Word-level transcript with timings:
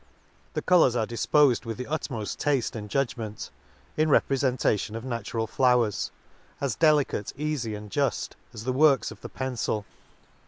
The 0.55 0.63
colours 0.63 0.95
are 0.95 1.05
difpofed 1.05 1.63
with 1.63 1.77
the 1.77 1.85
utmoft 1.85 2.37
tafte 2.43 2.73
and 2.75 2.89
judgment, 2.89 3.51
in 3.95 4.09
reprefentation 4.09 4.95
of 4.95 5.05
natural 5.05 5.45
flowers; 5.45 6.09
as 6.59 6.73
delicate, 6.73 7.31
eafy, 7.37 7.77
and 7.77 7.87
juft, 7.91 8.31
as 8.51 8.63
the 8.63 8.73
works 8.73 9.11
of 9.11 9.21
the 9.21 9.29
pencil. 9.29 9.85